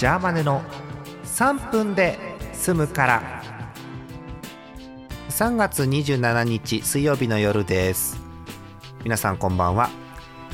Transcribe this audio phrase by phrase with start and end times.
[0.00, 0.62] ジャーマネの
[1.24, 2.18] 3分で
[2.54, 3.42] 済むから。
[5.28, 8.18] 3月27日水曜日の夜です。
[9.04, 9.90] 皆さんこんばんは。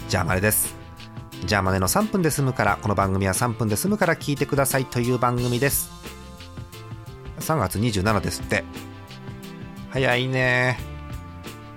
[0.09, 0.75] ジャーマネです。
[1.45, 2.77] ジャーマネの3分で済むから。
[2.83, 4.17] この番組は3分で済むから。
[4.17, 5.93] 聞いてくださいという番組です。
[7.39, 8.65] 3月27ですって。
[9.91, 10.77] 早いね。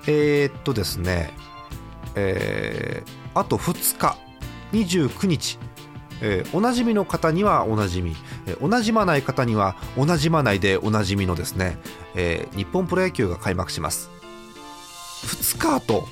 [0.07, 1.35] えー、っとですね。
[2.15, 4.17] えー、あと2日。
[4.71, 5.68] 29日。
[6.21, 8.15] えー、おなじみの方にはおなじみ、
[8.45, 11.77] えー、おなじまない方にはおなじまないでおなじみのですね、
[12.15, 14.09] えー、日本プロ野球が開幕します。
[15.23, 16.07] 2日と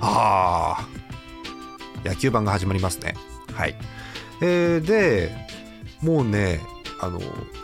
[0.00, 0.86] あ
[2.04, 3.14] あ野球盤が始まりますね。
[3.54, 3.76] はい、
[4.40, 5.32] えー、で
[6.02, 6.60] もうね
[7.00, 7.20] あの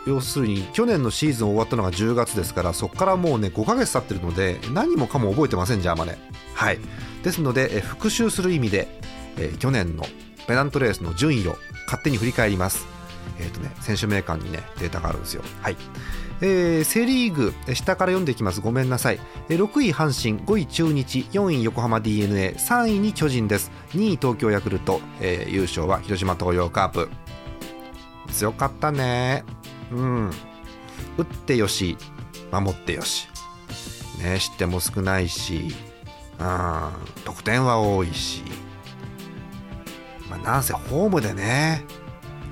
[0.07, 6.17] 要するに去年のシーズン終わったのが10月ですからそこからもうね5ヶ月経ってるので何もかも覚えてませんじゃあまね
[6.61, 6.79] はい。
[7.23, 8.87] ですので、え復習する意味で、
[9.37, 10.03] え、去年の
[10.47, 12.87] ペナントレースの順位を勝手に振り返ります。
[13.39, 15.43] えっ、ー、とね、選手名鑑にね、データがあるんですよ。
[15.61, 15.77] はい。
[16.43, 18.61] えー、セ・リーグ、下から読んでいきます。
[18.61, 19.19] ごめんなさい。
[19.49, 23.71] 6位阪神、5位中日、4位横浜 d n a 3位に巨人です。
[23.93, 27.09] 2位東京ヤクルト、えー、優勝は広島東洋カープ。
[28.31, 29.43] 強かったね。
[29.91, 30.31] うん。
[31.17, 31.97] 打ってよし、
[32.51, 33.27] 守ってよし。
[34.23, 35.75] ね、失点も少ないし、
[36.39, 36.91] うん、
[37.23, 38.43] 得点は多いし。
[40.31, 41.83] まあ、なんせホームでね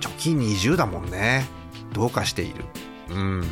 [0.02, 1.46] 貯金20だもんね。
[1.94, 2.66] どうかしている。
[3.10, 3.44] うん。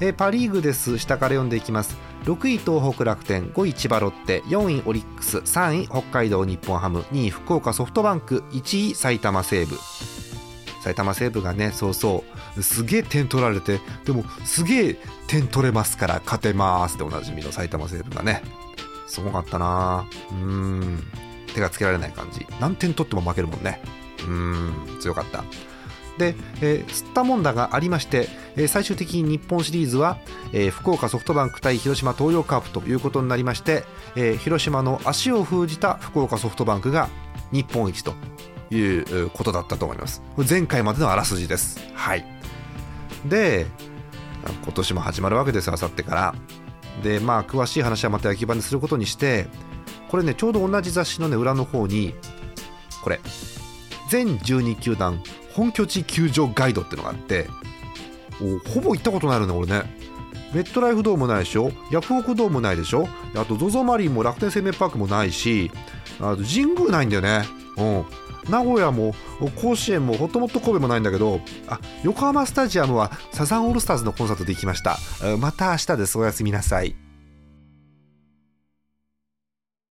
[0.00, 0.98] えパ・リーグです。
[0.98, 1.96] 下から読んでいきます。
[2.24, 9.76] 6位東北楽天5位千葉ロッテ4位オリックス3位北海道日本ハム2位福岡ソフトバンク1位埼玉西武。
[10.82, 12.24] 埼玉西武がねそうそ
[12.56, 12.62] う。
[12.62, 18.42] すげえ点取られてでもすげえ点取れますから勝てますでおなじみの埼玉西武がね。
[19.06, 20.06] すごかったな。
[20.30, 21.02] うん。
[21.56, 22.46] 手がつけられない感じ。
[22.60, 23.80] 何点取っても負けるもんね。
[24.26, 25.42] うん強かった。
[26.18, 30.18] で、えー、吸ったもんだがありまして、えー、最終的に日本シリーズは、
[30.52, 33.84] えー、福岡ソフトバンク対広島東洋カープということになりまして、
[34.16, 37.08] えー、広島の足を封じた福岡ソフトバンクが
[37.52, 38.14] 日本一と
[38.70, 40.22] いうことだったと思います。
[40.48, 41.80] 前回までのあらすじです。
[41.94, 42.24] はい。
[43.26, 43.66] で
[44.62, 46.34] 今年も始まるわけですあさってから。
[47.02, 49.46] でまあ詳しい話はまた野球盤ですることにして
[50.10, 52.14] これねちょうど同じ雑誌のね裏の方に
[53.02, 53.20] これ
[54.10, 55.22] 全12球団
[55.52, 57.48] 本拠地球場ガイドってのがあって
[58.74, 59.96] ほぼ行ったことないのね俺ね。
[60.54, 61.72] メットライフドームないでしょ？
[61.90, 63.08] ヤフオクドームないでしょ？
[63.34, 65.70] あと ZOZO マリンも楽天生命パークもないし
[66.20, 67.44] あと神宮ないんだよね。
[67.76, 68.04] うん。
[68.50, 69.12] 名古屋も
[69.60, 74.98] 甲子園もほともと神戸もないんだけどあ横浜スタジアムはサザンオールスターズのコンサートで行きました。
[75.38, 76.16] また明日です。
[76.16, 77.05] おやすみなさい。